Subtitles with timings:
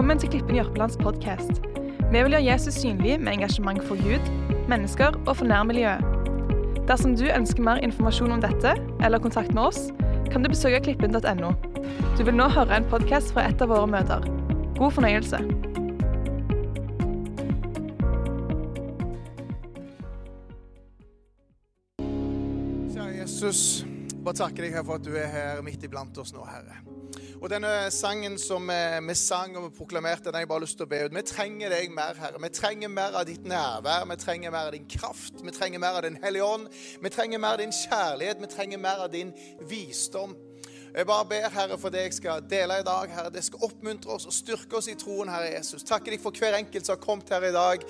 [0.00, 1.58] Velkommen til Klippen Jørpelands podkast.
[2.08, 4.30] Vi vil gjøre Jesus synlig med engasjement for Gud,
[4.68, 6.00] mennesker og for nærmiljøet.
[6.88, 8.72] Dersom du ønsker mer informasjon om dette,
[9.04, 9.90] eller kontakt med oss,
[10.32, 11.52] kan du besøke klippen.no.
[12.16, 14.24] Du vil nå høre en podkast fra et av våre møter.
[14.80, 15.44] God fornøyelse.
[22.96, 23.84] Kjære Jesus,
[24.24, 26.80] bare takke deg her for at du er her midt iblant oss nå, Herre.
[27.40, 30.76] Og denne sangen som eh, vi sang og vi proklamerte, den har jeg bare lyst
[30.76, 31.14] til å be ut.
[31.16, 32.42] Vi trenger deg mer, Herre.
[32.42, 34.04] Vi trenger mer av ditt nærvær.
[34.10, 35.40] Vi trenger mer av din kraft.
[35.40, 36.68] Vi trenger mer av din Hellige Ånd.
[37.00, 38.44] Vi trenger mer av din kjærlighet.
[38.44, 39.32] Vi trenger mer av din
[39.72, 40.36] visdom.
[40.90, 43.12] Jeg bare ber, Herre, for det jeg skal dele i dag.
[43.14, 45.86] Herre, Det skal oppmuntre oss og styrke oss i troen, Herre Jesus.
[45.86, 47.88] Takker deg for hver enkelt som har kommet her i dag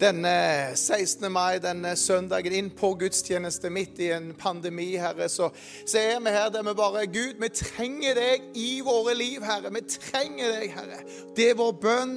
[0.00, 0.32] denne
[0.74, 1.26] 16.
[1.32, 5.50] mai, denne søndagen, inn på gudstjeneste midt i en pandemi, Herre, så,
[5.84, 9.72] så er vi her der vi bare Gud, vi trenger deg i våre liv, Herre.
[9.74, 11.02] Vi trenger deg, Herre.
[11.36, 12.14] Det er vår bønn,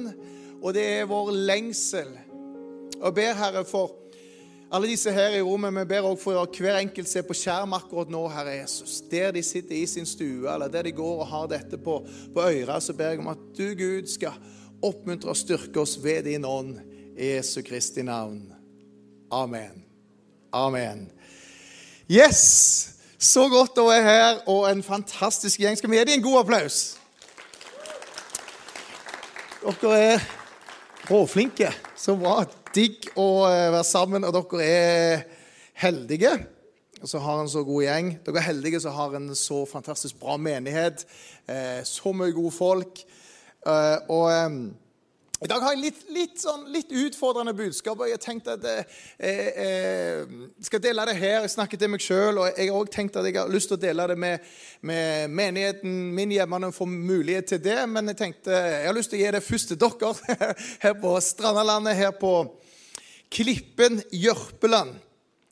[0.62, 2.14] og det er vår lengsel.
[3.02, 3.92] Og jeg ber, Herre, for
[4.74, 8.08] alle disse her i rommet, vi ber også for hver enkelt se på skjerm akkurat
[8.10, 9.02] nå, Herre Jesus.
[9.12, 12.00] Der de sitter i sin stue, eller der de går og har dette på,
[12.34, 14.40] på øret, så ber jeg om at du, Gud, skal
[14.84, 16.78] oppmuntre og styrke oss ved din ånd.
[17.14, 18.52] Jesu Kristi navn.
[19.30, 19.84] Amen.
[20.52, 21.10] Amen.
[22.10, 22.90] Yes!
[23.18, 25.78] Så godt å være her, og en fantastisk gjeng.
[25.78, 26.80] Skal vi gi dem en god applaus?
[29.64, 30.26] Dere er
[31.08, 31.70] råflinke.
[31.96, 32.42] Så bra.
[32.74, 35.24] Digg å være sammen, og dere er
[35.86, 36.34] heldige.
[37.00, 38.12] Og så har en så god gjeng.
[38.26, 41.06] Dere er heldige som har en så fantastisk bra menighet.
[41.88, 43.04] Så mye gode folk.
[44.12, 44.26] Og
[45.44, 47.98] i dag har jeg litt, litt, sånn, litt utfordrende budskap.
[48.00, 48.84] og Jeg har tenkt at jeg
[49.18, 51.42] jeg, eh, skal dele det her.
[51.44, 52.38] Jeg snakker til meg sjøl.
[52.40, 54.46] Og jeg har også tenkt at jeg har lyst til å dele det med,
[54.80, 57.76] med menigheten min hjemme når jeg får mulighet til det.
[57.92, 60.14] Men jeg tenkte jeg har lyst til å gi det først til dere
[60.86, 62.32] her på Strandalandet, her på
[63.28, 64.94] Klippen Jørpeland.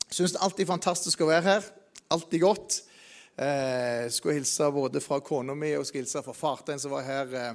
[0.09, 1.69] Syns det er alltid fantastisk å være her.
[2.17, 2.79] Alltid godt.
[3.37, 7.37] Eh, skulle hilse både fra kona mi og skulle hilse fra fartein som var her.
[7.37, 7.53] Eh,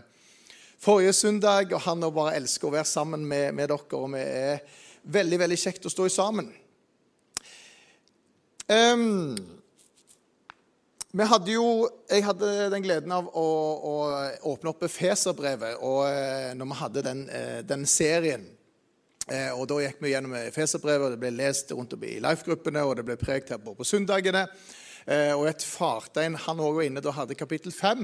[0.83, 3.99] forrige søndag, og han bare elsker å være sammen med, med dere.
[3.99, 4.65] Og vi er
[5.03, 6.51] veldig veldig kjekt å stå sammen.
[8.69, 9.39] Um,
[11.11, 13.45] vi hadde jo, Jeg hadde den gleden av å,
[13.81, 13.93] å
[14.53, 18.45] åpne opp Feserbrevet eh, når vi hadde den, eh, den serien.
[19.25, 22.85] Eh, og Da gikk vi gjennom Feserbrevet, og det ble lest rundt om i life-gruppene,
[22.85, 24.45] og det ble prekt her på, på søndagene.
[25.09, 28.03] Og et fartein han også var inne da hadde kapittel fem.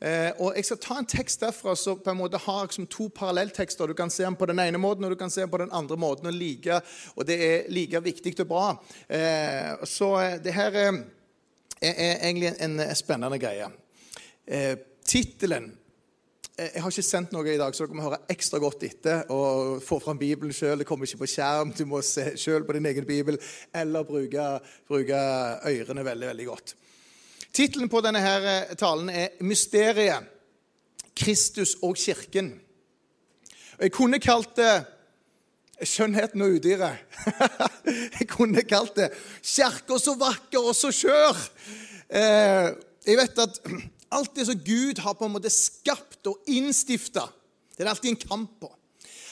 [0.00, 3.10] Eh, og Jeg skal ta en tekst derfra som på en måte har liksom to
[3.12, 3.86] parallelltekster.
[3.86, 5.72] Du kan se den på den ene måten og du kan se den på den
[5.72, 6.26] andre måten.
[6.26, 6.80] Og, like,
[7.16, 8.68] og det er like viktig og bra.
[9.08, 11.02] Eh, så eh, det her er,
[11.82, 13.68] egentlig en, en spennende greie.
[14.46, 15.76] Eh, Tittelen
[16.60, 19.78] Jeg har ikke sendt noe i dag, så dere må høre ekstra godt etter og
[19.80, 20.82] få fram Bibelen sjøl.
[20.82, 21.72] Det kommer ikke på skjerm.
[21.72, 23.38] Du må se sjøl på din egen bibel
[23.72, 24.44] eller bruke,
[24.88, 25.20] bruke
[25.70, 26.74] ørene veldig, veldig godt.
[27.52, 30.26] Tittelen på denne her eh, talen er 'Mysteriet
[31.16, 32.52] Kristus og kirken'.
[33.80, 34.84] Jeg kunne kalt det
[35.82, 37.02] 'Skjønnheten og udyret'.
[38.20, 39.10] jeg kunne kalt det
[39.42, 41.50] 'Kirka så vakker og så skjør'.
[42.10, 42.70] Eh,
[43.06, 43.60] jeg vet at
[44.12, 47.26] alt det som Gud har på en måte skapt og innstifta,
[47.76, 48.70] det er alltid en kamp på.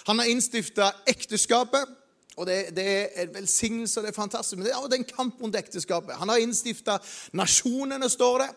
[0.06, 1.97] Han har innstifta ekteskapet.
[2.38, 2.86] Og det, det
[3.18, 4.58] er velsignelse, og det er fantastisk.
[4.58, 6.16] Men det er, er en kamp rundt ekteskapet.
[6.20, 6.98] Han har innstifta
[7.36, 8.48] nasjonene, står det.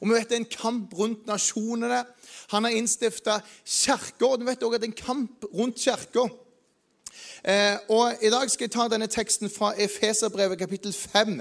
[0.00, 2.02] Og vi vet det er en kamp rundt nasjonene.
[2.52, 6.28] Han har innstifta kirka, og du vet også at det er en kamp rundt kirka.
[7.42, 11.40] Eh, og I dag skal jeg ta denne teksten fra Efeserbrevet kapittel 5.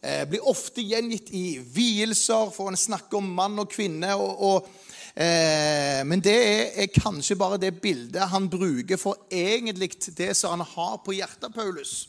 [0.00, 4.14] Eh, blir ofte gjengitt i vielser, for en snakker om mann og kvinne.
[4.16, 4.89] og, og
[5.20, 6.36] Eh, men det
[6.80, 11.52] er, kanskje bare det bildet han bruker for egentlig det som han har på hjertet,
[11.54, 12.08] Paulus.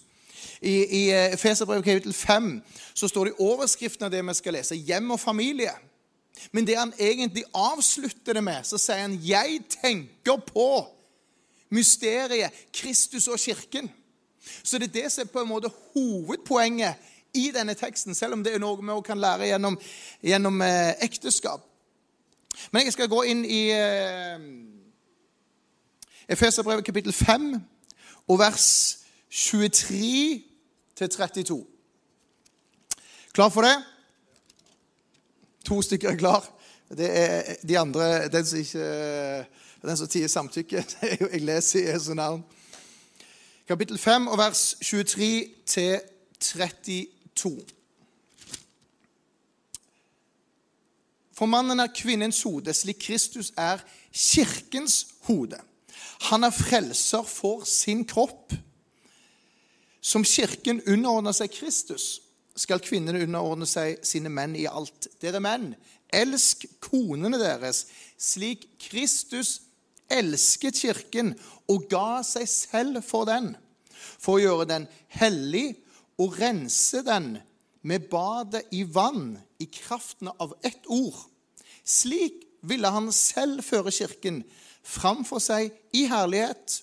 [0.61, 2.61] I, i eh, Feserbrevet kapittel 5
[2.93, 5.75] så står det i overskriften av det vi skal lese, 'hjem og familie'.
[6.51, 10.87] Men det han egentlig avslutter det med, så sier han 'jeg tenker på
[11.69, 13.89] mysteriet Kristus og kirken'.
[14.63, 16.95] Så det er det som er på en måte hovedpoenget
[17.33, 19.79] i denne teksten, selv om det er noe vi også kan lære gjennom,
[20.23, 21.70] gjennom eh, ekteskap.
[22.71, 24.39] Men jeg skal gå inn i eh,
[26.31, 27.55] Efeserbrevet kapittel 5
[28.27, 28.97] og vers
[29.29, 30.43] 23
[30.95, 31.65] til 32.
[33.33, 33.75] Klar for det?
[35.65, 36.45] To stykker er klar.
[36.89, 39.45] Det er de andre Den som ikke
[39.81, 40.85] den som tier samtykke.
[41.31, 42.43] Jeg leser i Jesu navn.
[43.67, 45.99] Kapittel 5 og vers 23 til
[46.39, 47.80] 32.
[51.41, 53.79] For mannen er kvinnens hode, slik Kristus er
[54.13, 55.57] kirkens hode.
[56.27, 58.53] Han er frelser for sin kropp.
[60.05, 62.21] Som kirken underordner seg Kristus,
[62.53, 65.09] skal kvinnene underordne seg sine menn i alt.
[65.17, 65.71] Dere menn,
[66.13, 67.87] elsk konene deres,
[68.21, 69.63] slik Kristus
[70.13, 71.33] elsket kirken
[71.65, 73.55] og ga seg selv for den,
[73.97, 75.71] for å gjøre den hellig
[76.21, 77.39] og rense den
[77.81, 81.17] med badet i vann i kraften av ett ord.
[81.83, 84.41] Slik ville han selv føre kirken
[84.85, 86.81] framfor seg i herlighet,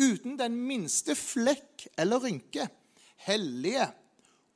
[0.00, 2.66] uten den minste flekk eller rynke.
[3.24, 3.86] Hellige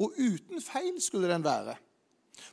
[0.02, 1.76] og uten feil skulle den være.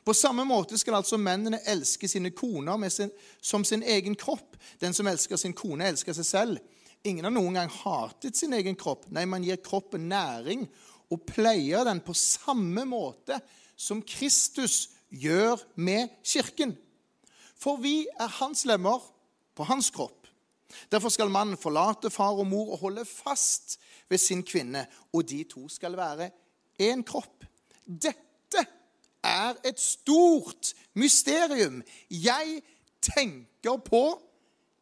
[0.06, 3.10] På samme måte skal altså mennene elske sine koner sin,
[3.40, 4.56] som sin egen kropp.
[4.80, 6.58] Den som elsker sin kone, elsker seg selv.
[7.06, 9.06] Ingen har noen gang hatet sin egen kropp.
[9.14, 10.66] Nei, man gir kroppen næring
[11.10, 13.38] og pleier den på samme måte
[13.78, 16.76] som Kristus gjør med kirken.
[17.56, 19.00] For vi er hans lemmer
[19.56, 20.26] på hans kropp.
[20.92, 25.44] Derfor skal mannen forlate far og mor og holde fast ved sin kvinne, og de
[25.44, 26.30] to skal være
[26.82, 27.44] én kropp.
[27.86, 28.66] Dette
[29.22, 31.82] er et stort mysterium.
[32.10, 32.62] Jeg
[33.02, 34.22] tenker på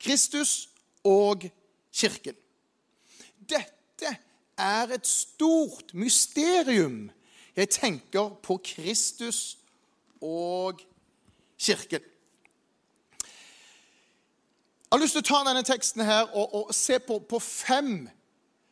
[0.00, 0.68] Kristus
[1.04, 1.44] og
[1.92, 2.34] kirken.
[3.48, 4.16] Dette
[4.58, 7.10] er et stort mysterium.
[7.56, 9.58] Jeg tenker på Kristus
[10.24, 10.80] og
[11.58, 12.00] kirken.
[14.90, 18.06] Jeg har lyst til å ta denne teksten her og, og se på, på fem,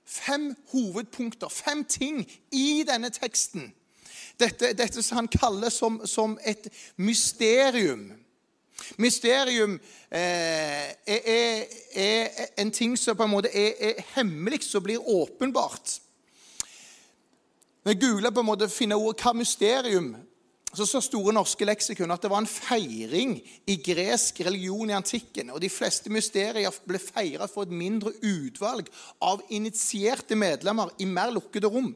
[0.06, 2.22] fem, hovedpunkter, fem ting
[2.54, 3.72] i denne teksten.
[4.40, 8.12] Dette, dette som han kaller som, som et mysterium.
[9.02, 9.74] Mysterium
[10.10, 15.98] eh, er, er, en ting som på en måte er, er hemmelig, som blir åpenbart.
[17.82, 20.14] Når jeg googler på en måte finner ordet hva mysterium
[20.72, 23.34] så sa Store norske leksikon at det var en feiring
[23.68, 25.50] i gresk religion i antikken.
[25.52, 28.88] Og de fleste mysterier ble feiret for et mindre utvalg
[29.20, 31.90] av initierte medlemmer i mer lukkede rom.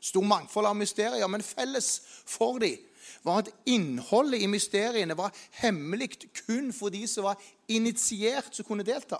[0.00, 2.78] Stor mangfold av mysterier, men felles for dem
[3.26, 6.14] var at innholdet i mysteriene var hemmelig
[6.46, 9.18] kun for de som var initiert, som kunne delta.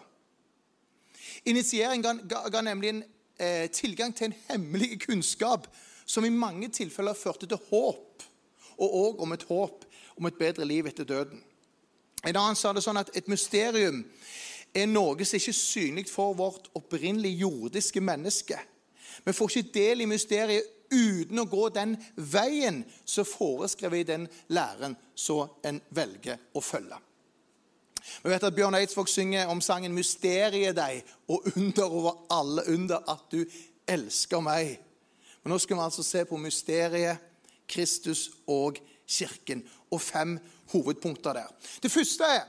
[1.45, 3.05] Initiering ga, ga, ga nemlig en,
[3.37, 5.69] eh, tilgang til en hemmelig kunnskap
[6.07, 8.25] som i mange tilfeller førte til håp
[8.81, 9.85] og òg om et håp
[10.17, 11.43] om et bedre liv etter døden.
[12.25, 14.03] En annen sa det sånn at et mysterium
[14.77, 18.59] er noe som ikke er synlig for vårt opprinnelig jordiske menneske.
[19.25, 24.27] Vi får ikke del i mysteriet uten å gå den veien som foreskrevet i den
[24.51, 26.99] læren som en velger å følge.
[28.23, 33.05] Vi vet at Bjørn Eidsvåg synger om sangen 'Mysteriet deg' og under over alle under
[33.11, 33.45] at du
[33.87, 34.81] elsker meg.
[35.43, 37.19] Men nå skal vi altså se på mysteriet
[37.71, 38.77] Kristus og
[39.09, 39.65] kirken.
[39.91, 40.39] Og fem
[40.73, 41.47] hovedpunkter der.
[41.83, 42.45] Det første er,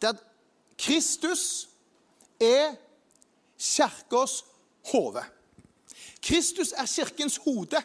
[0.00, 0.24] det at
[0.78, 1.68] Kristus
[2.40, 2.74] er
[3.58, 4.44] kirkas
[4.92, 5.24] hode.
[6.22, 7.82] Kristus er kirkens hode.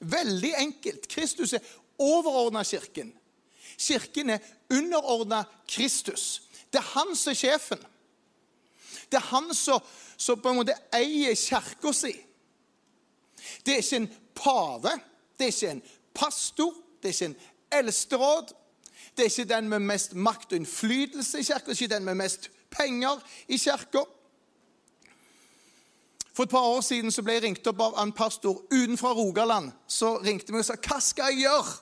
[0.00, 1.08] Veldig enkelt.
[1.08, 1.58] Kristus er
[1.98, 3.12] overordna kirken.
[3.78, 4.38] Kirken er
[4.70, 6.42] underordna Kristus.
[6.72, 7.86] Det er han som er sjefen.
[9.10, 9.80] Det er han som,
[10.16, 12.12] som på en måte eier kirka si.
[13.66, 14.92] Det er ikke en pave.
[15.42, 15.82] Det er ikke en
[16.14, 17.36] pastor, det er ikke en
[17.72, 18.52] eldsteråd.
[19.16, 22.50] Det er ikke den med mest makt og innflytelse i kirka, ikke den med mest
[22.70, 23.18] penger
[23.48, 24.04] i kirka.
[26.32, 29.72] For et par år siden så ble jeg ringt opp av en pastor utenfra Rogaland.
[29.88, 31.74] Så ringte meg og sa hva skal jeg gjøre?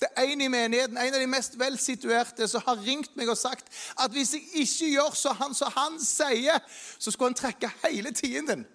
[0.00, 3.36] Det er en i menigheten, en av de mest velsituerte, som har ringt meg og
[3.38, 3.68] sagt
[4.00, 6.64] at hvis jeg ikke gjør så han, som han sier,
[6.98, 8.66] så skulle han trekke hele tiden din.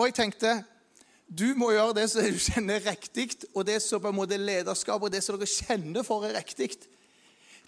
[0.00, 0.62] Og jeg tenkte
[1.30, 4.38] du må gjøre det som du kjenner er riktig, og det som på en måte
[4.40, 6.72] lederskap og det som dere kjenner for, er riktig.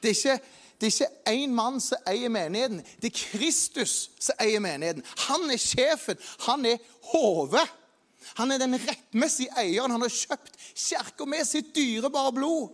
[0.02, 0.40] Det er ikke
[0.82, 2.80] det er ikke én mann som eier menigheten.
[2.98, 5.04] Det er Kristus som eier menigheten.
[5.28, 6.18] Han er sjefen.
[6.48, 6.80] Han er
[7.12, 7.62] hodet.
[8.40, 9.94] Han er den rettmessige eieren.
[9.94, 12.72] Han har kjøpt kirka med sitt dyrebare blod.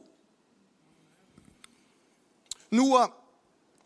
[2.80, 3.12] Noah,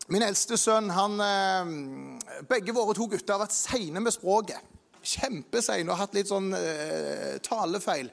[0.07, 4.72] min eldste sønn, han, eh, Begge våre to gutter har vært seine med språket
[5.03, 8.11] kjempeseine og hatt litt sånn eh, talefeil.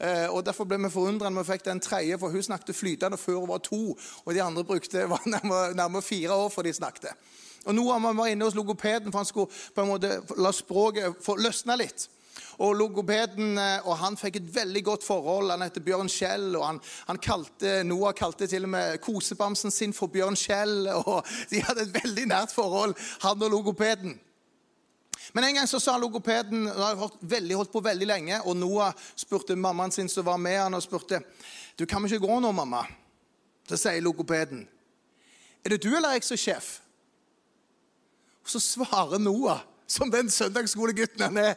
[0.00, 3.20] Eh, og Derfor ble vi forundra når vi fikk den tredje, for hun snakket flytende
[3.20, 3.82] før hun var to.
[4.24, 7.28] Og de andre brukte var nærmere, nærmere fire år før de snakket.
[7.68, 11.36] Og Noah var inne hos logopeden for han skulle på en måte la språket få
[11.36, 12.08] løsne litt.
[12.64, 15.52] Og logopeden eh, og han fikk et veldig godt forhold.
[15.52, 16.54] Han heter Bjørn Kjell.
[16.56, 20.88] og han, han kalte, Noah kalte til og med kosebamsen sin for Bjørn Kjell.
[21.04, 24.16] og De hadde et veldig nært forhold, han og logopeden.
[25.32, 28.56] Men en gang så sa logopeden Han har holdt, veldig, holdt på veldig lenge, og
[28.56, 31.22] Noah spurte mammaen sin som var med han, og spurte
[31.78, 32.82] du kan vi ikke gå nå, mamma.
[33.68, 34.68] Så sier logopeden,
[35.64, 36.80] 'Er det du eller jeg som er sjef?'
[38.44, 41.54] Og så svarer Noah, som den søndagsskolegutten han er,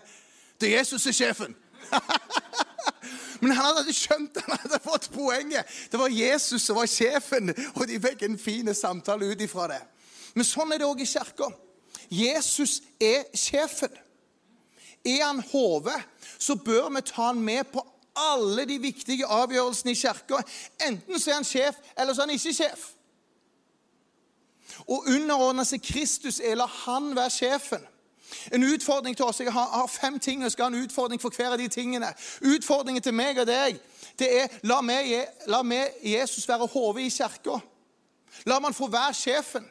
[0.59, 1.55] 'Det er Jesus som er sjefen'.
[3.41, 5.67] Men han hadde skjønt han hadde fått poenget.
[5.91, 9.81] Det var Jesus som var sjefen, og de fikk en fin samtale ut ifra det.
[10.33, 11.49] Men sånn er det òg i kirka.
[12.13, 13.91] Jesus er sjefen.
[15.05, 15.99] Er han hodet,
[16.39, 17.83] så bør vi ta han med på
[18.15, 20.43] alle de viktige avgjørelsene i kirka.
[20.87, 22.85] Enten så er han sjef, eller så er han ikke sjef.
[24.87, 27.89] Å underordne seg Kristus er la han være sjefen.
[28.53, 31.53] En utfordring til oss, Jeg har, fem ting og skal ha en utfordring for hver
[31.53, 32.13] av de tingene.
[32.41, 33.79] Utfordringen til meg og deg
[34.19, 35.09] det er la meg,
[35.47, 37.57] la meg Jesus være hodet i kirka.
[38.45, 39.65] La man få være sjefen.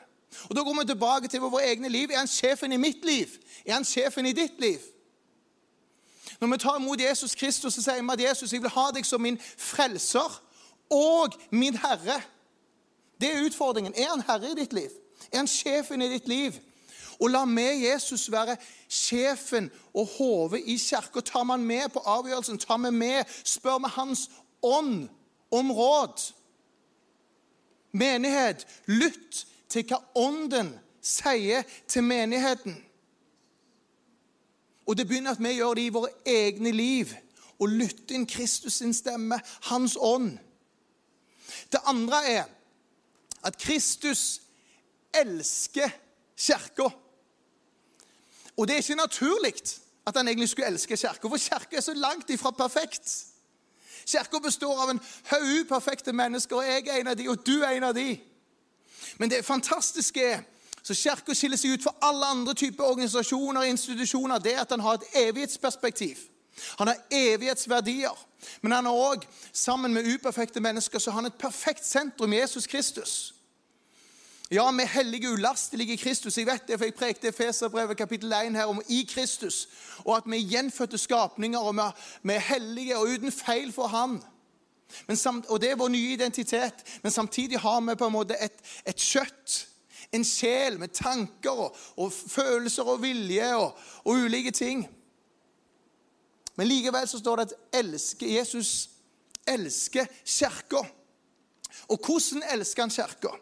[0.50, 2.08] Og Da går vi tilbake til våre egne liv.
[2.10, 3.28] Er han sjefen i mitt liv?
[3.66, 4.78] Er han sjefen i ditt liv?
[6.40, 9.06] Når vi tar imot Jesus Kristus, så sier vi at Jesus, jeg vil ha deg
[9.06, 10.42] som min frelser
[10.90, 12.18] og min herre.
[13.20, 13.94] Det er utfordringen.
[13.94, 14.90] Er han herre i ditt liv?
[15.32, 16.58] Er han sjefen i ditt liv?
[17.20, 18.56] Og la med Jesus være
[18.88, 21.20] sjefen og hodet i kirka.
[21.20, 24.30] Tar man med på avgjørelsen, tar vi med, spør vi Hans
[24.62, 25.08] ånd
[25.50, 26.32] om råd.
[27.92, 32.76] Menighet, lytt til hva Ånden sier til menigheten.
[34.86, 37.12] Og det begynner at vi gjør det i våre egne liv
[37.62, 39.38] og lytter inn Kristus sin stemme,
[39.70, 40.34] Hans ånd.
[41.72, 42.44] Det andre er
[43.42, 44.40] at Kristus
[45.14, 45.90] elsker
[46.36, 46.88] kirka.
[48.56, 49.54] Og det er ikke naturlig
[50.06, 53.26] at han egentlig skulle elske kirka, for kirka er så langt ifra perfekt.
[54.06, 55.00] Kirka består av en
[55.30, 58.18] haug uperfekte mennesker, og jeg er en av de, og du er en av de.
[59.18, 60.42] Men det fantastiske er
[60.82, 64.38] så Kirka skiller seg ut fra alle andre typer organisasjoner og institusjoner.
[64.42, 66.18] Det er at han har et evighetsperspektiv.
[66.78, 68.26] Han har evighetsverdier.
[68.60, 72.66] Men han har òg, sammen med uperfekte mennesker, så har han et perfekt sentrum, Jesus
[72.66, 73.34] Kristus.
[74.50, 76.38] Ja, vi er hellige ulastelige Kristus.
[76.38, 79.68] Jeg vet det, for jeg prekte Efeserbrevet kapittel 1 her om i Kristus.
[80.04, 81.74] Og at vi er gjenfødte skapninger, og
[82.22, 84.22] vi er hellige og uten feil for Han.
[85.14, 86.84] Samt, og det er vår nye identitet.
[87.02, 89.66] Men samtidig har vi på en måte et, et kjøtt,
[90.12, 94.84] en sjel med tanker og, og følelser og vilje og, og, ulike ting.
[96.56, 98.90] Men likevel så står det at elsker, Jesus
[99.48, 100.84] elsker kirka.
[101.88, 103.32] Og hvordan elsker han kirka?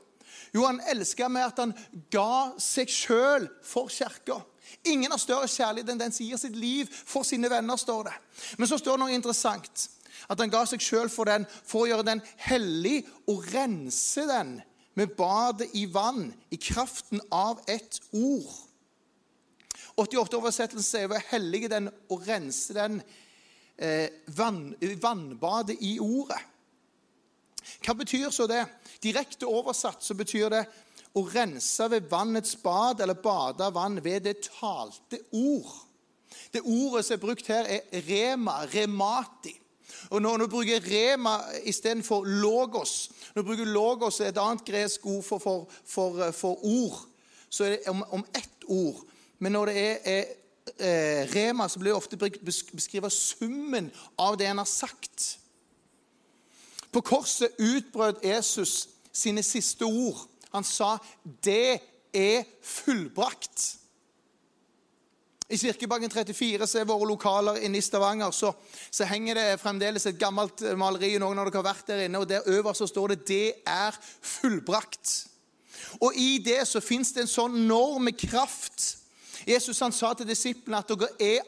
[0.54, 1.74] Jo, han elska med at han
[2.10, 4.40] ga seg sjøl for kirka.
[4.86, 8.14] Ingen har større kjærlighet enn den som gir sitt liv for sine venner, står det.
[8.58, 9.88] Men så står det noe interessant.
[10.28, 14.58] At han ga seg sjøl for den for å gjøre den hellig og rense den
[14.98, 18.50] med badet i vann, i kraften av ett ord.
[20.00, 23.00] 88-oversettelsen sier å hellige den og rense den
[23.76, 26.40] eh, vann, vannbadet i ordet.
[27.84, 28.64] Hva betyr så det?
[29.02, 30.64] Direkte oversatt så betyr det
[31.16, 35.72] å rense ved vannets bad, eller bade vann ved det talte ord.
[36.52, 39.54] Det ordet som er brukt her, er rema, remati.
[40.10, 45.06] Og Når du bruker rema istedenfor logos Når du bruker logos, er et annet gresk
[45.06, 47.06] ord for, for, for, for ord.
[47.48, 49.04] Så er det om, om ett ord.
[49.38, 50.24] Men når det er, er
[50.78, 52.16] eh, rema, så blir det ofte
[52.72, 55.38] beskrevet summen av det en har sagt.
[56.92, 60.26] På korset utbrøt Jesus sine siste ord.
[60.52, 60.98] Han sa
[61.44, 61.80] 'Det
[62.12, 63.79] er fullbrakt'.
[65.50, 68.52] I Kirkebakken 34, som er våre lokaler inne i Stavanger, så,
[68.86, 71.16] så, henger det fremdeles et gammelt maleri.
[71.18, 73.98] Noen av dere har vært der inne, og Der øverst så står det 'Det er
[74.22, 75.26] fullbrakt'.
[76.00, 78.96] Og I det så fins det en sånn enorm kraft.
[79.46, 81.40] Jesus han sa til disiplene at dere er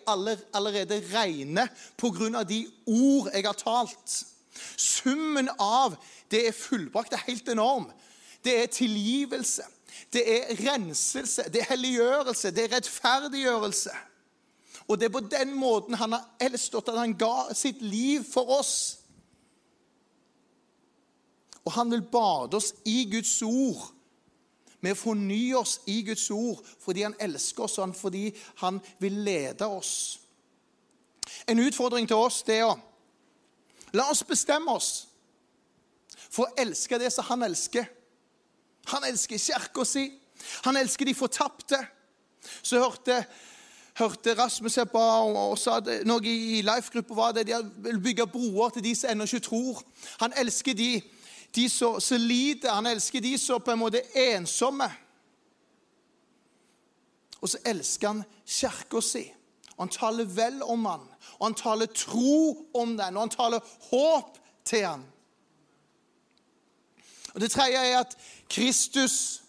[0.51, 2.43] allerede rene pga.
[2.43, 4.25] de ord jeg har talt.
[4.77, 5.97] Summen av
[6.31, 7.11] det er fullbrakt.
[7.11, 7.93] Det er helt enorm.
[8.45, 9.63] Det er tilgivelse.
[10.13, 11.43] Det er renselse.
[11.53, 12.51] Det er helliggjørelse.
[12.51, 13.91] Det er rettferdiggjørelse.
[14.89, 18.59] Og det er på den måten han har elsket at han ga sitt liv for
[18.59, 18.99] oss.
[21.65, 23.93] Og han vil bade oss i Guds ord
[24.83, 28.33] med å fornye oss i Guds ord fordi han elsker oss og fordi
[28.65, 30.19] han vil lede oss.
[31.47, 32.81] En utfordring til oss det er å
[33.93, 35.07] La oss bestemme oss
[36.33, 37.85] for å elske det som han elsker.
[38.91, 40.11] Han elsker kirka si.
[40.65, 41.79] Han elsker de fortapte.
[42.63, 43.25] Så hørte,
[43.99, 48.01] hørte Rasmus jeg ba og, og sa det, noe i life-gruppa var det de vil
[48.03, 49.83] bygge broer til de som ennå ikke tror.
[50.21, 50.91] Han elsker de,
[51.55, 52.73] de som lider.
[52.73, 54.91] Han elsker de som på en måte er ensomme.
[57.43, 59.25] Og så elsker han kirka si.
[59.77, 61.07] Og han taler vel om han,
[61.39, 64.37] og han taler tro om den, og han taler håp
[64.69, 65.07] til han.
[67.35, 68.17] Og Det tredje er at
[68.49, 69.43] Kristus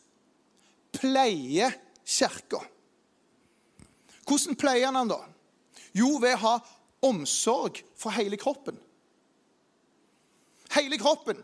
[0.96, 1.74] pleier
[2.06, 2.62] kirka.
[4.28, 5.20] Hvordan pleier han den da?
[5.94, 6.54] Jo, ved å ha
[7.04, 8.78] omsorg for hele kroppen.
[10.74, 11.42] Hele kroppen.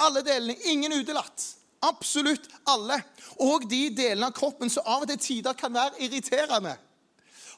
[0.00, 0.56] Alle delene.
[0.70, 1.44] Ingen utelatt.
[1.84, 3.00] Absolutt alle.
[3.40, 6.76] Og de delene av kroppen som av og til tider kan være irriterende.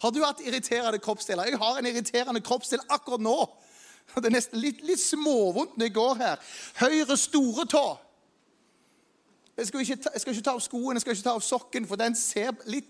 [0.03, 1.53] Har du hatt irriterende kroppsdeler?
[1.53, 3.37] Jeg har en irriterende kroppsdel akkurat nå.
[4.17, 6.41] Det er nesten litt, litt småvondt når jeg går her.
[6.81, 7.85] Høyre store tå.
[9.57, 11.45] Jeg skal, ikke ta, jeg skal ikke ta av skoen, jeg skal ikke ta av
[11.45, 12.89] sokken, for den ser litt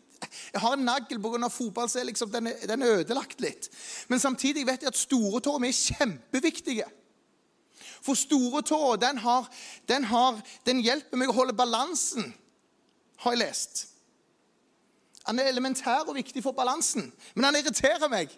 [0.52, 1.49] Jeg har en nagl pga.
[1.50, 3.69] fotball, så liksom, den, er, den er ødelagt litt.
[4.09, 6.85] Men samtidig vet jeg at store tå er kjempeviktige.
[8.02, 9.49] For store tå den, har,
[9.88, 12.35] den, har, den hjelper meg å holde balansen,
[13.25, 13.88] har jeg lest.
[15.26, 18.31] Han er elementær og viktig for balansen, men han irriterer meg.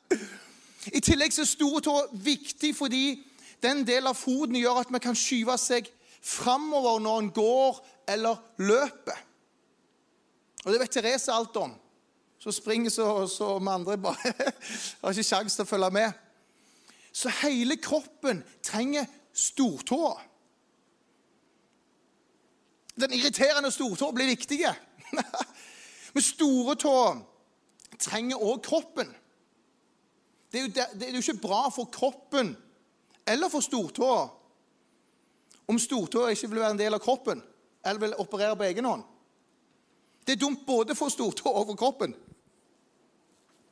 [0.96, 3.04] I tillegg er store tå viktig fordi
[3.62, 5.88] den delen av foten gjør at vi kan skyve seg
[6.20, 9.20] framover når en går eller løper.
[10.64, 11.72] Og det vet Therese alt om.
[12.40, 14.32] Så springer så, så vi andre bare
[15.02, 16.12] har ikke sjanse til å følge med.
[17.12, 20.14] Så hele kroppen trenger stortåa.
[23.00, 24.72] Den irriterende stortåa blir viktige.
[26.14, 26.96] Men store tå
[28.00, 29.10] trenger òg kroppen.
[30.50, 32.56] Det er, jo, det er, jo, ikke bra for kroppen
[33.28, 34.24] eller for stortåa
[35.70, 37.42] om stortåa ikke vil være en del av kroppen
[37.86, 39.04] eller vil operere på egen hånd.
[40.26, 42.14] Det er dumt både for stortåa og for kroppen.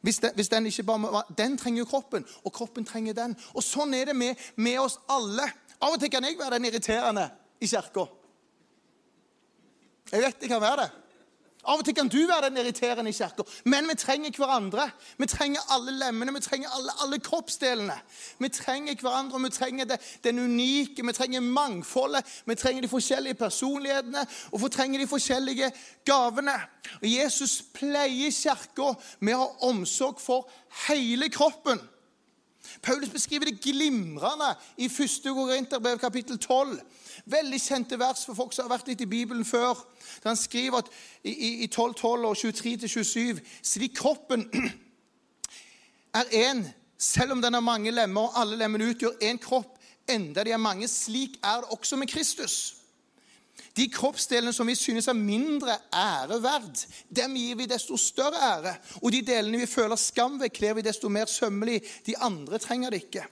[0.00, 3.34] Hvis den, hvis den, ikke bare, den trenger jo kroppen, og kroppen trenger den.
[3.54, 5.44] Og Sånn er det med, med oss alle.
[5.78, 7.26] Av og til kan jeg være den irriterende
[7.60, 8.06] i kirka.
[10.12, 10.88] Jeg vet jeg kan være det.
[11.66, 14.84] Av og til kan du være den irriterende i kirka, men vi trenger hverandre.
[15.18, 17.96] Vi trenger alle lemmene, vi trenger alle, alle kroppsdelene.
[18.38, 22.24] Vi trenger hverandre, og vi trenger det, den unike, vi trenger mangfoldet.
[22.46, 25.72] Vi trenger de forskjellige personlighetene, og vi trenger de forskjellige
[26.06, 26.54] gavene.
[27.02, 30.48] Og Jesus pleier kirka med å ha omsorg for
[30.86, 31.82] hele kroppen.
[32.82, 35.20] Paulus beskriver det glimrende i 1.
[35.24, 36.80] Korinterbrev kapittel 12.
[37.28, 39.76] Veldig kjente vers for folk som har vært litt i Bibelen før.
[40.22, 40.88] Der han skriver at
[41.24, 44.46] i, i 12, og 23-27 Slik kroppen
[46.20, 46.64] er én,
[46.98, 49.76] selv om den har mange lemmer, og alle lemmene utgjør én kropp,
[50.08, 50.88] enda de er mange.
[50.88, 52.78] Slik er det også med Kristus.
[53.76, 56.80] De kroppsdelene som vi synes er mindre ære verd,
[57.14, 58.74] dem gir vi desto større ære.
[59.02, 61.82] Og de delene vi føler skam ved, kler vi desto mer sømmelig.
[62.06, 63.26] De andre trenger det ikke.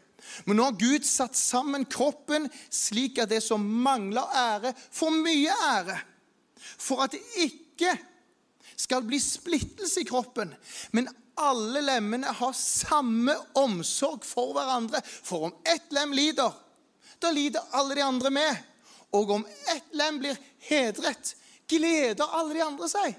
[0.44, 5.56] Men nå har Gud satt sammen kroppen slik at det som mangler ære, får mye
[5.70, 5.98] ære.
[6.56, 7.94] For at det ikke
[8.76, 10.50] skal bli splittelse i kroppen,
[10.92, 15.02] men alle lemmene har samme omsorg for hverandre.
[15.04, 16.52] For om ett lem lider,
[17.20, 18.64] da lider alle de andre med.
[19.16, 20.36] Og om ett lem blir
[20.68, 21.34] hedret,
[21.68, 23.16] gleder alle de andre seg.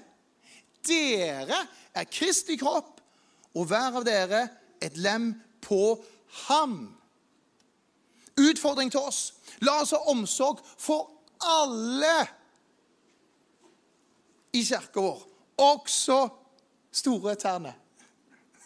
[0.88, 1.62] Dere
[1.94, 2.98] er Kristi kropp,
[3.54, 4.44] og hver av dere
[4.82, 5.32] et lem
[5.64, 5.98] på
[6.46, 6.97] ham.
[8.38, 9.34] Utfordring til oss.
[9.66, 11.10] La oss ha omsorg for
[11.42, 12.26] alle
[14.54, 15.22] i kirka vår,
[15.58, 16.18] også
[16.92, 17.74] store tærne.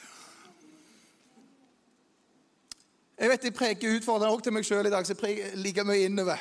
[3.21, 5.83] Jeg vet jeg preker utfordrende også til meg sjøl i dag, så jeg preker like
[5.85, 6.39] mye innover.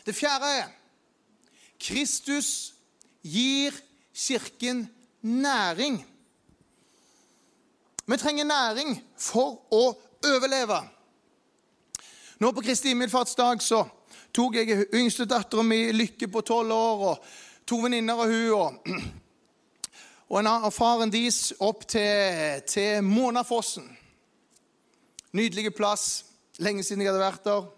[0.00, 0.70] Det fjerde er
[1.76, 2.72] Kristus
[3.20, 3.76] gir
[4.16, 4.86] Kirken
[5.20, 5.98] næring.
[8.06, 9.82] Vi trenger næring for å
[10.24, 10.80] overleve.
[12.42, 13.84] Nå på Kristi himmelfartsdag så
[14.34, 17.26] tok jeg yngstedattera mi Lykke på tolv år og
[17.70, 18.88] to venninner av hun og,
[20.32, 23.84] og en av faren deres opp til, til Månafossen.
[25.38, 26.06] Nydelig plass.
[26.58, 27.68] Lenge siden jeg hadde vært der.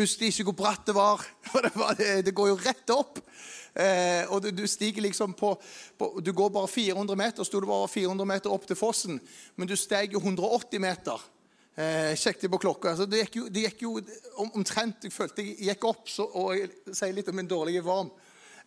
[0.00, 1.26] Husker ikke hvor bratt det var.
[1.66, 3.20] Det, var, det går jo rett opp.
[3.74, 5.50] Eh, og du, du, stiger liksom på,
[5.98, 7.44] på, Du går bare 400 meter.
[7.44, 9.20] Sto det bare 400 meter opp til fossen,
[9.60, 11.28] men du steg jo 180 meter.
[11.80, 12.90] Eh, Sjekket på klokka.
[12.90, 13.92] Altså, det, gikk jo, det gikk jo
[14.50, 18.10] omtrent Jeg følte jeg gikk opp, så, og jeg sier litt om min dårlige varm.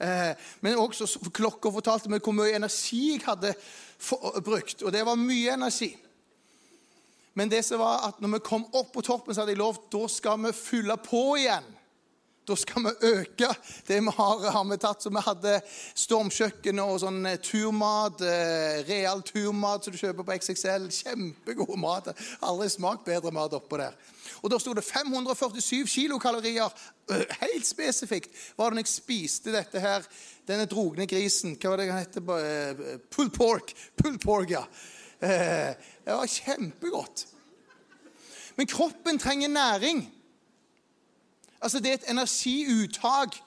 [0.01, 0.31] Eh,
[0.65, 4.81] men også klokka fortalte meg hvor mye energi jeg hadde for, brukt.
[4.81, 5.91] Og det var mye energi.
[7.37, 9.89] Men det som var at når vi kom opp på toppen, så hadde jeg lovt
[9.93, 11.69] da skal vi fylle på igjen.
[12.47, 13.47] Da skal vi øke
[13.87, 15.03] det vi har, har vi tatt.
[15.03, 15.59] Så vi hadde
[15.95, 18.19] stormkjøkken og sånn eh, turmat.
[18.19, 20.89] Eh, real turmat som du kjøper på XXL.
[20.91, 22.09] Kjempegod mat.
[22.43, 23.95] Aldri smakt bedre mat oppå der.
[24.43, 26.73] Og Da sto det 547 kilokalorier.
[27.07, 30.03] Eh, helt spesifikt var det når jeg spiste dette her,
[30.47, 31.55] denne drogne grisen.
[31.55, 32.99] Hva var det den heter?
[33.13, 33.71] Pull pork.
[33.95, 34.65] Pull pork, ja.
[35.23, 37.23] Det var kjempegodt.
[38.59, 40.03] Men kroppen trenger næring.
[41.63, 43.37] Altså, det er et energiuttak.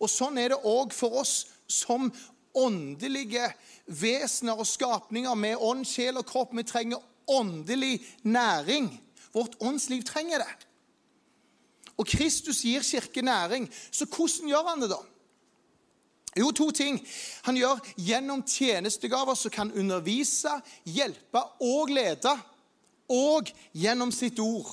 [0.00, 1.34] Og sånn er det òg for oss
[1.68, 2.08] som
[2.56, 3.50] åndelige
[3.86, 6.54] vesener og skapninger med ånd, sjel og kropp.
[6.56, 8.90] Vi trenger åndelig næring.
[9.34, 10.54] Vårt åndsliv trenger det.
[11.96, 13.68] Og Kristus gir kirke næring.
[13.90, 15.00] Så hvordan gjør han det, da?
[16.36, 17.00] Jo, to ting.
[17.42, 20.52] Han gjør gjennom tjenestegaver som kan undervise,
[20.84, 22.34] hjelpe og lede.
[23.08, 24.68] Og gjennom sitt ord.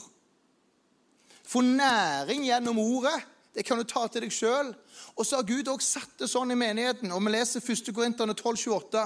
[1.53, 3.19] Få næring gjennom ordet.
[3.53, 4.71] Det kan du ta til deg sjøl.
[5.13, 7.11] Og så har Gud også satt det sånn i menigheten.
[7.13, 7.91] og Vi leser 1.
[7.93, 9.03] Korinterne 12, 28.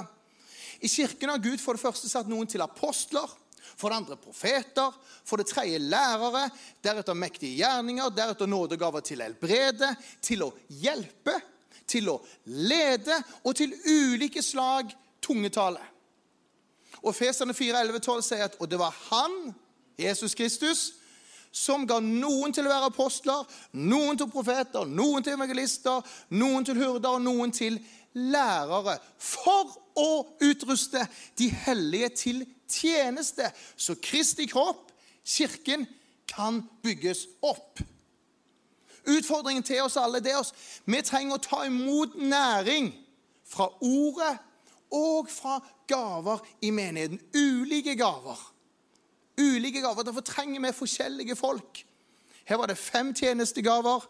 [0.80, 3.28] I kirken har Gud for det første satt noen til apostler,
[3.78, 4.94] for det andre profeter,
[5.26, 6.46] for det tredje lærere,
[6.82, 9.90] deretter mektige gjerninger, deretter nådegaver til helbrede,
[10.24, 11.34] til å hjelpe,
[11.86, 15.82] til å lede og til ulike slag tungetale.
[17.04, 19.52] Og Feserne 4, 11, 12 sier at og det var han,
[19.98, 20.88] Jesus Kristus,
[21.52, 26.04] som ga noen til å være apostler, noen til profeter, noen til evangelister,
[26.36, 27.78] noen til hurder og noen til
[28.14, 28.98] lærere.
[29.18, 30.10] For å
[30.44, 31.04] utruste
[31.38, 34.92] de hellige til tjeneste, så Kristi kropp,
[35.24, 35.86] kirken,
[36.28, 37.80] kan bygges opp.
[39.08, 40.52] Utfordringen til oss alle det er oss.
[40.84, 42.90] Vi trenger å ta imot næring
[43.48, 44.34] fra ordet
[44.92, 45.56] og fra
[45.88, 47.20] gaver i menigheten.
[47.32, 48.38] Ulike gaver.
[49.38, 50.06] Ulike gaver.
[50.06, 51.84] Derfor trenger vi forskjellige folk.
[52.48, 54.04] Her var det fem tjenestegaver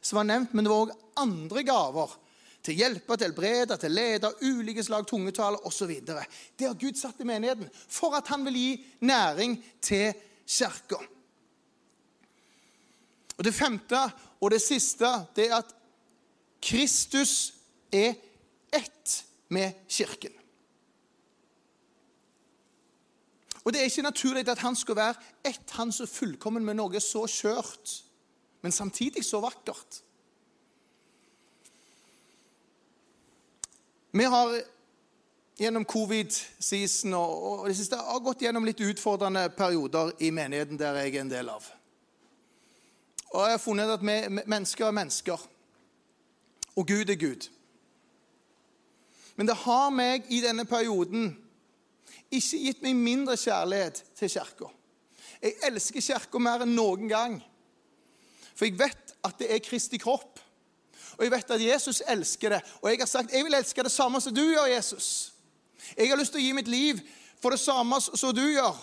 [0.00, 2.16] som var nevnt, men det var òg andre gaver
[2.64, 5.94] til hjelper, hjelpe, til helbrede, til lede, ulike slag tungetale osv.
[6.04, 10.12] Det har Gud satt i menigheten for at han vil gi næring til
[10.46, 11.00] kirka.
[13.40, 14.00] Det femte
[14.40, 15.76] og det siste det er at
[16.60, 17.54] Kristus
[17.92, 18.12] er
[18.72, 20.39] ett med Kirken.
[23.64, 27.00] Og Det er ikke naturlig at han skal være ett, han så fullkommen med noe
[27.00, 28.02] så skjørt,
[28.62, 30.00] men samtidig så vakkert.
[34.12, 34.54] Vi har
[35.60, 41.14] gjennom covid-season og, det siste har gått gjennom litt utfordrende perioder i menigheten der jeg
[41.14, 41.68] er en del av.
[43.30, 45.42] Og jeg har funnet at vi, mennesker er mennesker,
[46.74, 47.46] og Gud er Gud.
[49.36, 51.36] Men det har meg i denne perioden
[52.30, 54.68] ikke gitt meg mindre kjærlighet til Kirka.
[55.42, 57.40] Jeg elsker Kirka mer enn noen gang.
[58.54, 60.38] For jeg vet at det er Kristi kropp.
[61.16, 62.60] Og jeg vet at Jesus elsker det.
[62.82, 65.32] Og jeg har sagt jeg vil elske det samme som du gjør, Jesus.
[65.96, 67.00] Jeg har lyst til å gi mitt liv
[67.40, 68.78] for det samme som du gjør.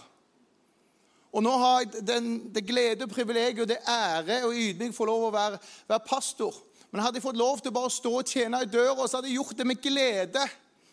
[1.37, 5.05] Og nå har jeg den, det glede og privilegiet og det ære og ydmyk få
[5.05, 6.55] lov å være, være, pastor.
[6.89, 9.29] Men hadde jeg fått lov til å bare stå og tjene i døra, så hadde
[9.29, 10.45] jeg gjort det med glede.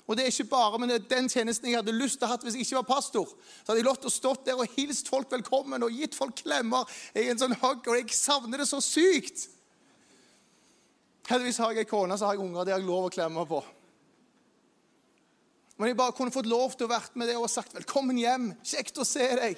[0.04, 2.34] Og det er ikke bare men det er den tjenesten jeg hadde lyst til å
[2.34, 3.30] ha hvis jeg ikke var pastor.
[3.30, 6.36] Så hadde jeg lov til å stått der og hilst folk velkommen og gitt folk
[6.42, 6.84] klemmer.
[7.16, 9.46] Er en sånn hugg, og jeg savner det så sykt.
[11.30, 13.46] Heldigvis har jeg ei kone så har jeg unger det har jeg lov å klemme
[13.48, 13.62] på.
[15.78, 18.52] Men jeg bare kunne fått lov til å vært med det og sagt 'velkommen hjem'.
[18.62, 19.56] Kjekt å se deg.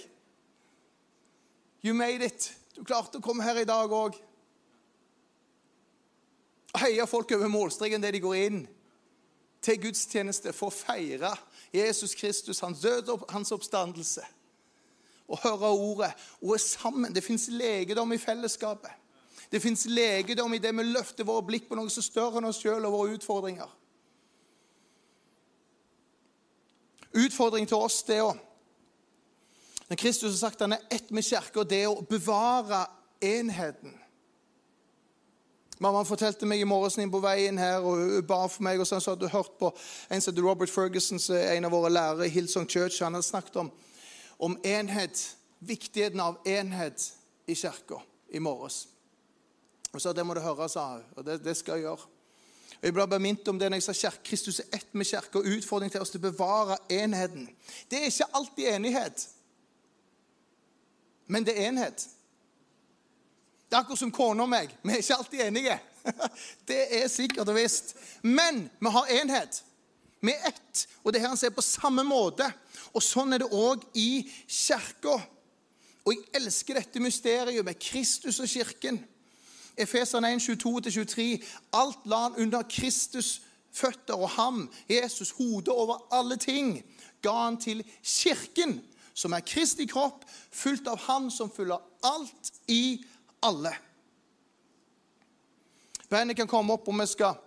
[1.83, 2.55] You made it.
[2.75, 4.15] Du klarte å komme her i dag òg.
[6.77, 8.69] Heie folk over målstreken det de går inn
[9.67, 11.33] til gudstjeneste for å feire
[11.75, 14.23] Jesus Kristus, hans død og hans oppstandelse.
[15.27, 17.15] Og høre ordet og er sammen.
[17.15, 18.93] Det fins legedom i fellesskapet.
[19.51, 22.49] Det fins legedom i det vi løfter våre blikk på noe som er større enn
[22.49, 23.75] oss sjøl og våre utfordringer.
[27.17, 28.35] Utfordringen til oss det å
[29.87, 32.89] Når Kristus har sagt han er ett med kirka, det er å bevare
[33.23, 33.93] enheten.
[35.79, 38.81] Mamma fortalte meg i morges på veien her, og hun ba for meg.
[38.81, 39.77] og så hadde hørt på
[40.11, 43.03] En som Robert Ferguson, en av våre lærere i Hillsong Church.
[43.03, 43.71] Han hadde snakket om,
[44.39, 47.13] om enhet, viktigheten av enhet
[47.47, 48.01] i kirka
[48.33, 48.89] i morges.
[49.93, 51.05] Og så det må du høre, sa hun.
[51.17, 52.09] Og det, det, skal jeg gjøre.
[52.77, 54.25] Og Jeg ble bare minnet om det når jeg sa kjerke.
[54.25, 55.39] Kristus er ett med kirka.
[55.39, 57.49] Og utfordringen til oss til å bevare enheten.
[57.91, 59.29] Det er ikke alltid enighet,
[61.27, 62.09] men det er enhet.
[63.67, 64.71] Det er akkurat som kona og meg.
[64.83, 65.79] Vi er ikke alltid enige.
[66.69, 67.97] Det er sikkert og visst.
[68.23, 69.63] Men vi har enhet.
[70.23, 70.87] Vi er ett.
[71.05, 72.47] Og det her han ser på samme måte.
[72.95, 75.19] Og sånn er det òg i kirka.
[76.07, 79.01] Og jeg elsker dette mysteriet med Kristus og kirken.
[79.77, 81.27] Efeser 1, 22-23.
[81.75, 83.41] Alt la han under Kristus
[83.77, 86.79] føtter, og ham, Jesus, hodet over alle ting,
[87.23, 88.79] ga han til kirken,
[89.15, 93.05] som er Kristi kropp, fulgt av Han som fyller alt i
[93.47, 93.73] alle.
[96.11, 97.39] Bandet kan komme opp, og vi skal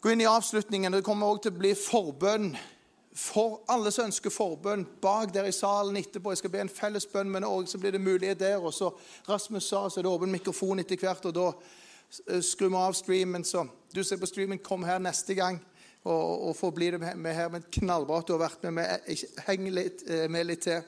[0.00, 0.92] gå inn i avslutningen.
[0.92, 2.52] Det kommer også til å bli forbønn
[3.20, 6.30] for alle som ønsker forbønn, bak der i salen etterpå.
[6.30, 8.62] Jeg skal be en felles bønn, men også, så blir det mulighet der.
[8.62, 8.92] Og så
[9.28, 12.94] Rasmus sa, så er det åpen mikrofon etter hvert, og da eh, skrur vi av
[12.96, 13.44] streamen.
[13.44, 15.58] Så du ser på streamen, kom her neste gang
[16.04, 17.50] og, og få bli med her.
[17.50, 18.78] Men knallbra at du har vært med.
[18.78, 19.26] med.
[19.48, 20.86] Heng litt, eh, med litt til.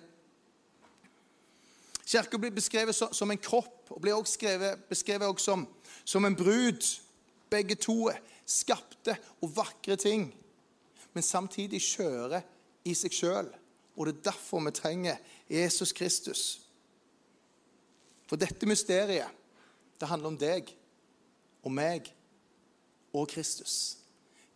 [2.06, 5.66] Kirka blir beskrevet som en kropp og blir også skrevet, beskrevet som,
[6.04, 6.82] som en brud.
[7.50, 8.10] Begge to
[8.48, 10.30] skapte og vakre ting
[11.12, 12.42] men samtidig skjøre
[12.88, 13.48] i seg sjøl.
[13.96, 16.42] Og det er derfor vi trenger Jesus Kristus.
[18.28, 19.28] For dette mysteriet,
[20.00, 20.70] det handler om deg
[21.62, 22.08] og meg
[23.12, 23.98] og Kristus.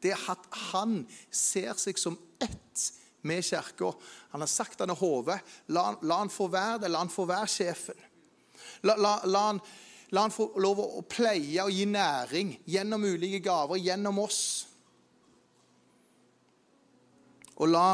[0.02, 2.86] Det at han ser seg som ett
[3.26, 3.90] med kirka.
[4.32, 5.40] Han har sagt han er hodet.
[5.68, 6.92] La, la, han få være det.
[6.92, 8.06] La han få være sjefen.
[8.86, 9.60] La, la, la, han,
[10.14, 14.40] la han få lov å pleie og gi næring gjennom ulike gaver, gjennom oss.
[17.56, 17.88] Og la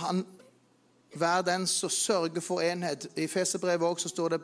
[0.00, 0.24] han
[1.14, 3.06] være den som sørger for enhet.
[3.16, 4.40] I Feserbrevet også står det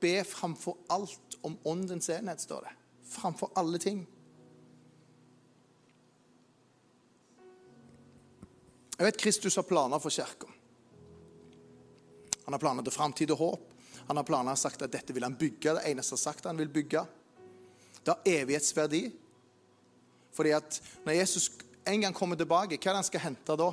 [0.00, 2.42] 'be framfor alt om åndens enhet'.
[2.42, 2.72] står det.
[3.10, 4.08] Framfor alle ting.
[8.96, 10.48] Jeg vet Kristus har planer for kirka.
[12.46, 13.72] Han har planer til framtid og håp.
[14.06, 15.74] Han har planer og sagt at dette vil han bygge.
[15.76, 17.02] Det eneste han har sagt han vil bygge.
[18.02, 19.02] Det har evighetsverdi.
[20.36, 21.50] Fordi at når Jesus
[21.86, 23.70] en gang kommer tilbake, hva er det han skal hente da?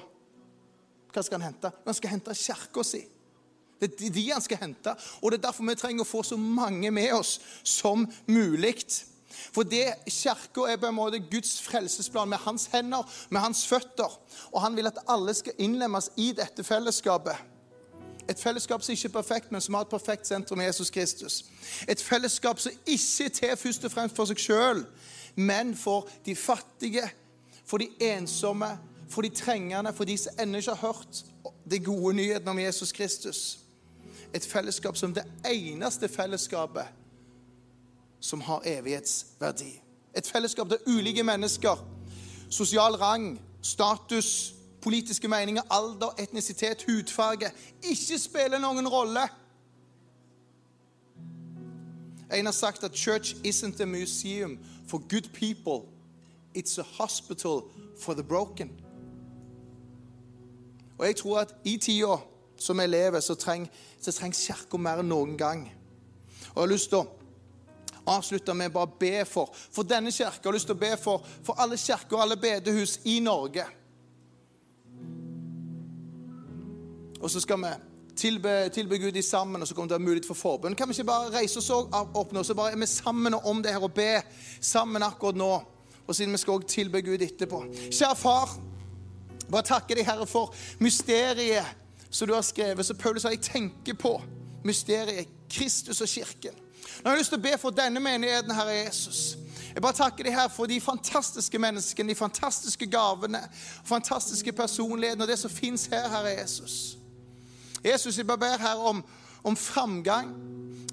[1.14, 1.72] Hva skal han hente?
[1.86, 3.04] Han skal hente kirka si.
[3.80, 4.94] Det er de han skal hente.
[5.22, 8.76] Og det er derfor vi trenger å få så mange med oss som mulig.
[9.34, 14.20] For det Kirka er på en måte Guds frelsesplan med hans hender, med hans føtter.
[14.52, 17.36] Og han vil at alle skal innlemmes i dette fellesskapet.
[18.30, 21.44] Et fellesskap som ikke er perfekt, men som har et perfekt sentrum i Jesus Kristus.
[21.88, 24.86] Et fellesskap som ikke er til først og fremst for seg sjøl,
[25.36, 27.04] men for de fattige,
[27.66, 28.70] for de ensomme,
[29.10, 31.26] for de trengende, for de som ennå ikke har hørt
[31.72, 33.60] de gode nyhetene om Jesus Kristus.
[34.34, 37.03] Et fellesskap som det eneste fellesskapet
[38.24, 39.82] som har evighetsverdi.
[40.18, 41.88] Et fellesskap der ulike mennesker,
[42.50, 47.52] sosial rang, status, politiske meninger, alder, etnisitet, hudfarge
[47.84, 49.28] ikke spiller noen rolle.
[52.34, 55.86] En har sagt at 'church isn't a museum for good people'.
[56.58, 57.64] It's a hospital
[58.00, 58.72] for the broken.
[60.98, 62.16] Og jeg tror at i tida
[62.58, 63.70] som vi lever, så, treng,
[64.02, 65.72] så Kirka mer enn noen gang.
[66.56, 67.23] Og Jeg har lyst til å
[68.08, 70.50] avslutte med bare be for for denne kirka.
[70.50, 73.66] Har lyst til å be for, for alle kirker og alle bedehus i Norge.
[77.24, 77.72] Og så skal vi
[78.16, 80.76] tilbe, tilbe Gud i sammen, og så kommer det å være mulighet for forbund.
[80.76, 83.72] Kan vi ikke bare reise oss opp nå, så bare er vi sammen om det
[83.72, 84.22] her og be
[84.60, 85.54] sammen akkurat nå?
[86.04, 87.62] Og siden vi skal også tilbe Gud etterpå.
[87.88, 88.58] Kjære far,
[89.48, 90.52] bare takke deg, Herre, for
[90.84, 92.86] mysteriet som du har skrevet.
[92.86, 94.18] Så Paulus har jeg tenker på
[94.68, 96.60] mysteriet Kristus og kirken.
[97.02, 99.38] Nå har jeg lyst til å be for denne menigheten, Herre Jesus.
[99.74, 103.42] Jeg bare takker deg her for de fantastiske menneskene, de fantastiske gavene,
[103.86, 106.98] fantastiske personlighetene og det som fins her, Herre Jesus.
[107.84, 109.02] Jesus, jeg bare ber her om,
[109.44, 110.30] om framgang.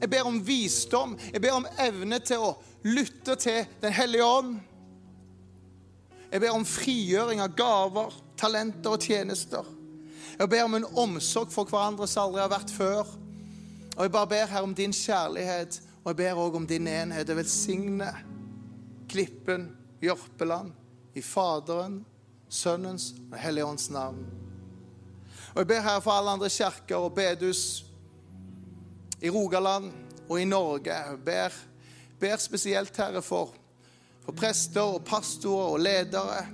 [0.00, 1.18] Jeg ber om visdom.
[1.32, 4.56] Jeg ber om evne til å lytte til Den hellige ånd.
[6.30, 9.66] Jeg ber om frigjøring av gaver, talenter og tjenester.
[10.38, 13.08] Jeg ber om en omsorg for hverandre som aldri har vært før.
[13.96, 17.28] Og jeg bare ber her om din kjærlighet, og jeg ber òg om din enhet.
[17.28, 18.10] Jeg velsigne
[19.10, 19.68] Klippen,
[20.02, 20.72] Jørpeland,
[21.14, 22.04] i Faderen,
[22.48, 24.24] Sønnens og Helligånds navn.
[25.54, 27.84] Og jeg ber her for alle andre kirker og bedehus
[29.20, 29.90] i Rogaland
[30.28, 30.94] og i Norge.
[30.94, 31.56] Jeg ber,
[32.20, 33.54] ber spesielt, Herre, for
[34.30, 36.46] for prester og pastorer og ledere.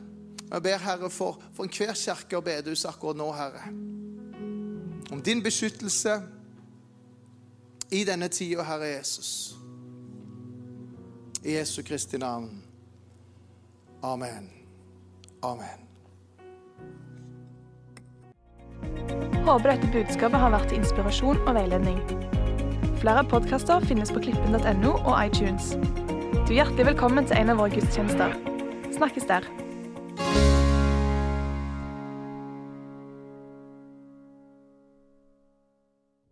[0.51, 3.67] Jeg ber, Herre, for, for enhver kirke og bedehus akkurat nå, Herre.
[5.13, 6.15] Om din beskyttelse
[7.91, 9.57] i denne tida, Herre Jesus.
[11.43, 12.63] I Jesu Kristi navn.
[14.03, 14.51] Amen.
[15.43, 15.83] Amen.
[19.47, 22.01] Håper dette budskapet har vært inspirasjon og veiledning.
[22.99, 25.75] Flere podkaster finnes på klippen.no og iTunes.
[26.47, 28.35] Du er hjertelig velkommen til en av våre gudstjenester.
[28.97, 29.47] Snakkes der.